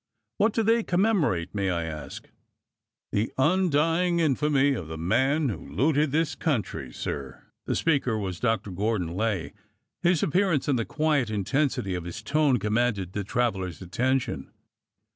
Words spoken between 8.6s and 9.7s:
Gordon Lay.